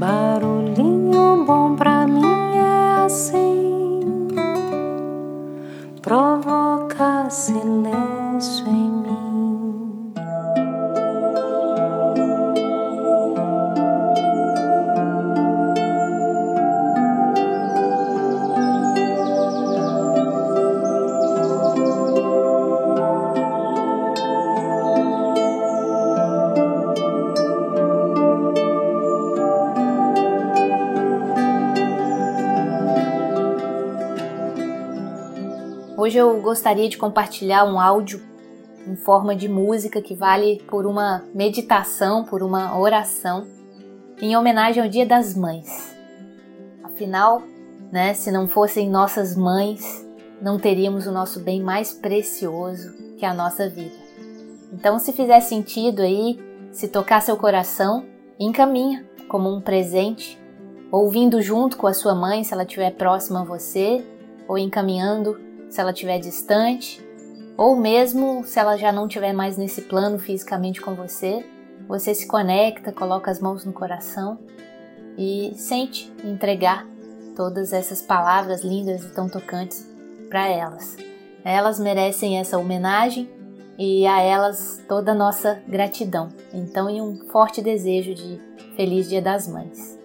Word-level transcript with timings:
Barulhinho 0.00 1.44
bom 1.44 1.76
pra 1.76 1.89
Hoje 36.00 36.16
eu 36.16 36.40
gostaria 36.40 36.88
de 36.88 36.96
compartilhar 36.96 37.62
um 37.66 37.78
áudio 37.78 38.22
em 38.86 38.96
forma 38.96 39.36
de 39.36 39.46
música 39.50 40.00
que 40.00 40.14
vale 40.14 40.56
por 40.66 40.86
uma 40.86 41.22
meditação, 41.34 42.24
por 42.24 42.42
uma 42.42 42.74
oração, 42.78 43.46
em 44.18 44.34
homenagem 44.34 44.82
ao 44.82 44.88
Dia 44.88 45.04
das 45.04 45.36
Mães. 45.36 45.94
Afinal, 46.82 47.42
né, 47.92 48.14
se 48.14 48.32
não 48.32 48.48
fossem 48.48 48.88
nossas 48.88 49.36
mães, 49.36 50.02
não 50.40 50.58
teríamos 50.58 51.06
o 51.06 51.12
nosso 51.12 51.38
bem 51.38 51.60
mais 51.60 51.92
precioso, 51.92 52.94
que 53.18 53.26
a 53.26 53.34
nossa 53.34 53.68
vida. 53.68 53.98
Então, 54.72 54.98
se 54.98 55.12
fizer 55.12 55.40
sentido 55.40 56.00
aí, 56.00 56.40
se 56.72 56.88
tocar 56.88 57.20
seu 57.20 57.36
coração, 57.36 58.06
encaminha 58.38 59.04
como 59.28 59.54
um 59.54 59.60
presente, 59.60 60.40
ouvindo 60.90 61.42
junto 61.42 61.76
com 61.76 61.86
a 61.86 61.92
sua 61.92 62.14
mãe, 62.14 62.42
se 62.42 62.54
ela 62.54 62.62
estiver 62.62 62.92
próxima 62.92 63.42
a 63.42 63.44
você, 63.44 64.02
ou 64.48 64.56
encaminhando 64.56 65.49
se 65.70 65.80
ela 65.80 65.92
estiver 65.92 66.18
distante, 66.18 67.00
ou 67.56 67.76
mesmo 67.76 68.42
se 68.44 68.58
ela 68.58 68.76
já 68.76 68.90
não 68.90 69.06
estiver 69.06 69.32
mais 69.32 69.56
nesse 69.56 69.82
plano 69.82 70.18
fisicamente 70.18 70.80
com 70.80 70.94
você, 70.94 71.44
você 71.86 72.14
se 72.14 72.26
conecta, 72.26 72.92
coloca 72.92 73.30
as 73.30 73.40
mãos 73.40 73.64
no 73.64 73.72
coração 73.72 74.38
e 75.16 75.52
sente 75.56 76.12
entregar 76.24 76.86
todas 77.36 77.72
essas 77.72 78.02
palavras 78.02 78.62
lindas 78.62 79.04
e 79.04 79.14
tão 79.14 79.28
tocantes 79.28 79.88
para 80.28 80.48
elas. 80.48 80.96
Elas 81.44 81.78
merecem 81.78 82.38
essa 82.38 82.58
homenagem 82.58 83.30
e 83.78 84.06
a 84.06 84.20
elas 84.20 84.82
toda 84.88 85.12
a 85.12 85.14
nossa 85.14 85.62
gratidão. 85.66 86.28
Então, 86.52 86.90
e 86.90 87.00
um 87.00 87.16
forte 87.30 87.62
desejo 87.62 88.14
de 88.14 88.40
Feliz 88.76 89.08
Dia 89.08 89.22
das 89.22 89.48
Mães. 89.48 89.98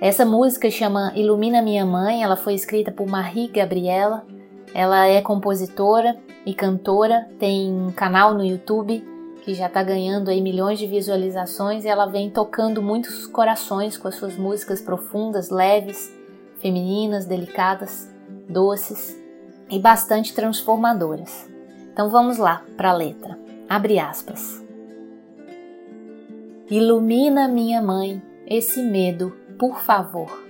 Essa 0.00 0.24
música 0.24 0.70
chama 0.70 1.12
Ilumina 1.14 1.60
Minha 1.60 1.84
Mãe, 1.84 2.22
ela 2.22 2.36
foi 2.36 2.54
escrita 2.54 2.90
por 2.90 3.06
Marie 3.06 3.48
Gabriela 3.48 4.24
ela 4.74 5.06
é 5.06 5.20
compositora 5.20 6.16
e 6.46 6.54
cantora, 6.54 7.28
tem 7.38 7.72
um 7.72 7.90
canal 7.90 8.34
no 8.34 8.44
YouTube 8.44 9.04
que 9.42 9.54
já 9.54 9.66
está 9.66 9.82
ganhando 9.82 10.28
aí 10.28 10.40
milhões 10.40 10.78
de 10.78 10.86
visualizações 10.86 11.84
e 11.84 11.88
ela 11.88 12.06
vem 12.06 12.30
tocando 12.30 12.82
muitos 12.82 13.26
corações 13.26 13.96
com 13.96 14.06
as 14.06 14.14
suas 14.14 14.36
músicas 14.36 14.80
profundas, 14.80 15.50
leves, 15.50 16.12
femininas, 16.60 17.24
delicadas, 17.24 18.08
doces 18.48 19.18
e 19.70 19.78
bastante 19.78 20.34
transformadoras. 20.34 21.48
Então 21.92 22.10
vamos 22.10 22.36
lá 22.36 22.62
para 22.76 22.90
a 22.90 22.94
letra. 22.94 23.38
Abre 23.68 23.98
aspas. 23.98 24.62
Ilumina 26.70 27.48
minha 27.48 27.82
mãe 27.82 28.22
esse 28.46 28.82
medo, 28.82 29.34
por 29.58 29.78
favor 29.78 30.49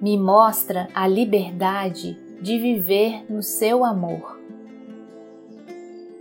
me 0.00 0.16
mostra 0.16 0.88
a 0.94 1.06
liberdade 1.06 2.18
de 2.40 2.58
viver 2.58 3.24
no 3.28 3.42
seu 3.42 3.84
amor. 3.84 4.40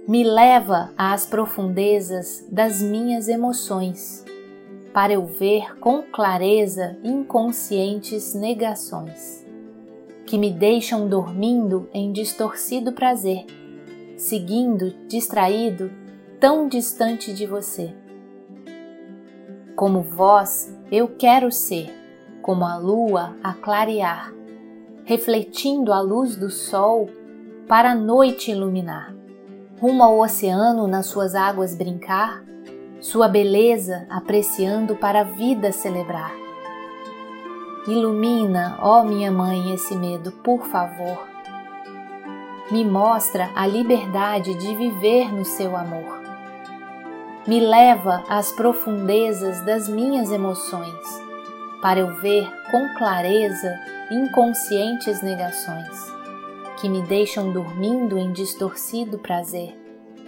Me 0.06 0.24
leva 0.24 0.92
às 0.98 1.26
profundezas 1.26 2.46
das 2.52 2.82
minhas 2.82 3.30
emoções, 3.30 4.26
para 4.92 5.14
eu 5.14 5.26
ver 5.26 5.78
com 5.80 6.02
clareza 6.02 6.98
inconscientes 7.04 8.34
negações, 8.34 9.46
que 10.26 10.38
me 10.38 10.52
deixam 10.52 11.08
dormindo 11.08 11.88
em 11.94 12.12
distorcido 12.12 12.92
prazer, 12.92 13.46
seguindo 14.18 14.94
distraído 15.08 15.90
tão 16.40 16.68
distante 16.68 17.32
de 17.34 17.46
você. 17.46 17.94
Como 19.76 20.02
vós, 20.02 20.76
eu 20.92 21.08
quero 21.08 21.52
ser 21.52 21.99
como 22.42 22.66
a 22.66 22.78
lua 22.78 23.36
a 23.44 23.54
clarear, 23.54 24.34
refletindo 25.06 25.92
a 25.92 26.00
luz 26.00 26.36
do 26.36 26.50
sol 26.50 27.10
para 27.68 27.92
a 27.92 27.96
noite 27.96 28.52
iluminar, 28.52 29.14
rumo 29.80 30.04
ao 30.04 30.20
oceano 30.20 30.88
nas 30.88 31.08
suas 31.08 31.36
águas 31.36 31.76
brincar, 31.76 32.44
sua 33.00 33.28
beleza 33.28 34.06
apreciando 34.10 34.96
para 34.96 35.22
a 35.22 35.24
vida 35.24 35.72
celebrar. 35.72 36.32
Ilumina, 37.88 38.78
ó 38.82 39.04
minha 39.04 39.32
mãe, 39.32 39.74
esse 39.74 39.96
medo, 39.96 40.32
por 40.32 40.66
favor. 40.66 41.28
Me 42.70 42.86
mostra 42.86 43.50
a 43.56 43.66
liberdade 43.66 44.54
de 44.54 44.76
viver 44.76 45.34
no 45.34 45.46
seu 45.46 45.76
amor. 45.76 46.20
Me 47.48 47.60
leva 47.60 48.24
às 48.30 48.52
profundezas 48.52 49.62
das 49.62 49.88
minhas 49.88 50.32
emoções 50.32 51.29
para 51.82 52.00
eu 52.00 52.20
ver 52.20 52.50
com 52.72 52.94
clareza 52.96 53.80
inconscientes 54.12 55.22
negações, 55.22 56.12
que 56.80 56.90
me 56.90 57.02
deixam 57.04 57.52
dormindo 57.52 58.18
em 58.18 58.32
distorcido 58.32 59.20
prazer, 59.20 59.78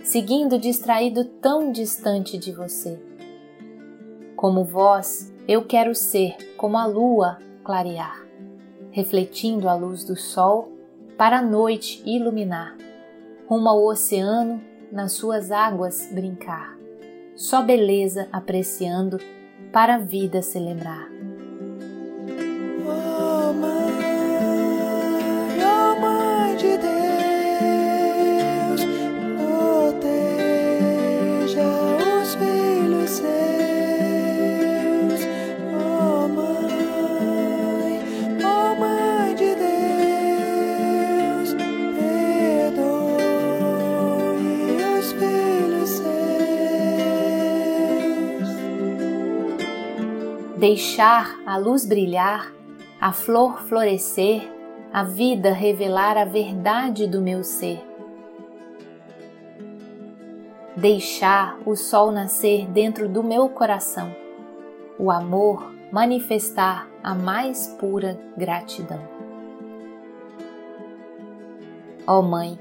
seguindo 0.03 0.57
distraído 0.57 1.25
tão 1.25 1.71
distante 1.71 2.37
de 2.37 2.51
você. 2.51 2.99
Como 4.35 4.63
vós, 4.63 5.31
eu 5.47 5.65
quero 5.65 5.93
ser 5.93 6.35
como 6.57 6.77
a 6.77 6.85
lua 6.85 7.37
clarear, 7.63 8.25
refletindo 8.91 9.67
a 9.67 9.73
luz 9.73 10.03
do 10.03 10.15
sol 10.15 10.71
para 11.17 11.39
a 11.39 11.41
noite 11.41 12.01
iluminar, 12.05 12.75
rumo 13.47 13.69
ao 13.69 13.83
oceano 13.83 14.61
nas 14.91 15.13
suas 15.13 15.51
águas 15.51 16.09
brincar, 16.11 16.77
só 17.35 17.61
beleza 17.61 18.27
apreciando 18.31 19.19
para 19.71 19.95
a 19.95 19.99
vida 19.99 20.41
celebrar. 20.41 21.10
Deixar 50.61 51.41
a 51.43 51.57
luz 51.57 51.87
brilhar, 51.87 52.53
a 52.99 53.11
flor 53.11 53.63
florescer, 53.63 54.47
a 54.93 55.03
vida 55.03 55.51
revelar 55.51 56.19
a 56.19 56.23
verdade 56.23 57.07
do 57.07 57.19
meu 57.19 57.43
ser. 57.43 57.83
Deixar 60.77 61.57
o 61.65 61.75
sol 61.75 62.11
nascer 62.11 62.67
dentro 62.67 63.09
do 63.09 63.23
meu 63.23 63.49
coração, 63.49 64.15
o 64.99 65.09
amor 65.09 65.73
manifestar 65.91 66.87
a 67.01 67.15
mais 67.15 67.65
pura 67.79 68.19
gratidão. 68.37 69.01
Ó 72.05 72.19
oh 72.19 72.21
Mãe, 72.21 72.59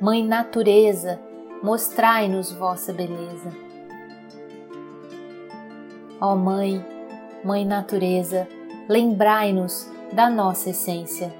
Mãe 0.00 0.24
Natureza, 0.24 1.20
mostrai-nos 1.64 2.52
vossa 2.52 2.92
beleza. 2.92 3.50
Ó 6.20 6.32
oh 6.32 6.36
Mãe, 6.36 6.93
Mãe 7.44 7.62
Natureza, 7.62 8.48
lembrai-nos 8.88 9.86
da 10.10 10.30
nossa 10.30 10.70
essência. 10.70 11.30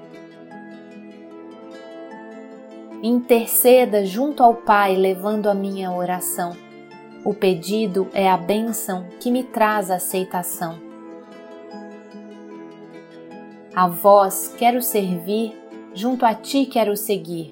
Interceda 3.01 4.05
junto 4.05 4.43
ao 4.43 4.53
Pai, 4.53 4.95
levando 4.95 5.49
a 5.49 5.55
minha 5.55 5.91
oração. 5.91 6.55
O 7.23 7.33
pedido 7.33 8.07
é 8.13 8.29
a 8.29 8.37
bênção 8.37 9.07
que 9.19 9.31
me 9.31 9.43
traz 9.43 9.89
aceitação. 9.89 10.77
A 13.75 13.87
vós 13.87 14.53
quero 14.59 14.83
servir, 14.83 15.59
junto 15.95 16.23
a 16.23 16.35
ti 16.35 16.67
quero 16.67 16.95
seguir, 16.95 17.51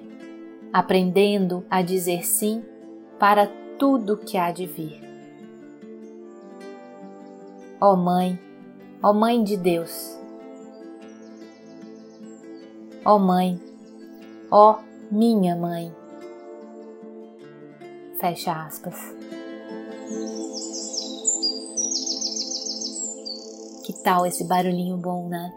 aprendendo 0.72 1.66
a 1.72 1.82
dizer 1.82 2.24
sim 2.24 2.64
para 3.18 3.48
tudo 3.80 4.16
que 4.16 4.38
há 4.38 4.52
de 4.52 4.68
vir. 4.68 5.02
Ó 7.82 7.98
Mãe, 7.98 8.40
ó 9.04 9.12
Mãe 9.12 9.44
de 9.44 9.58
Deus. 9.58 10.18
Ó 13.04 13.20
Mãe, 13.20 13.60
ó 14.50 14.80
minha 15.12 15.58
Mãe. 15.58 15.94
Fecha 18.18 18.54
aspas. 18.54 18.96
Que 23.86 23.92
tal 24.02 24.26
esse 24.26 24.46
barulhinho 24.46 24.96
bom, 24.96 25.28
né? 25.28 25.54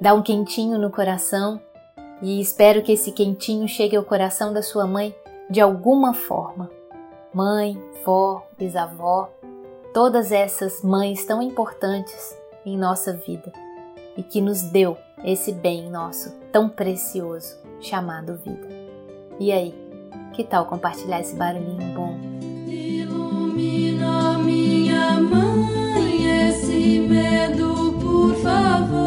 Dá 0.00 0.14
um 0.14 0.22
quentinho 0.22 0.78
no 0.78 0.90
coração 0.90 1.60
e 2.22 2.40
espero 2.40 2.82
que 2.82 2.92
esse 2.92 3.12
quentinho 3.12 3.68
chegue 3.68 3.96
ao 3.96 4.02
coração 4.02 4.50
da 4.54 4.62
sua 4.62 4.86
mãe 4.86 5.14
de 5.50 5.60
alguma 5.60 6.14
forma. 6.14 6.70
Mãe, 7.34 7.78
vó, 8.02 8.46
bisavó, 8.56 9.28
todas 9.94 10.32
essas 10.32 10.82
mães 10.82 11.24
tão 11.24 11.40
importantes 11.40 12.36
em 12.66 12.76
nossa 12.76 13.12
vida 13.12 13.52
e 14.16 14.24
que 14.24 14.40
nos 14.40 14.60
deu 14.62 14.98
esse 15.24 15.52
bem 15.52 15.88
nosso 15.88 16.34
tão 16.50 16.68
precioso 16.68 17.56
chamado 17.80 18.36
vida. 18.36 18.68
E 19.38 19.52
aí, 19.52 19.72
que 20.32 20.42
tal 20.42 20.66
compartilhar 20.66 21.20
esse 21.20 21.36
barulhinho 21.36 21.94
bom? 21.94 22.18
Ilumina 22.66 24.36
minha 24.38 25.20
mãe 25.20 26.48
esse 26.48 26.98
medo, 26.98 27.96
por 28.00 28.34
favor. 28.42 29.03